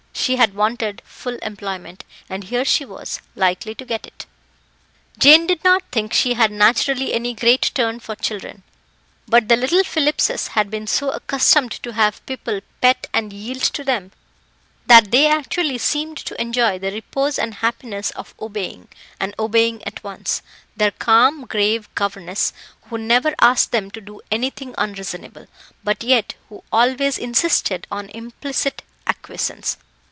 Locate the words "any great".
7.11-7.71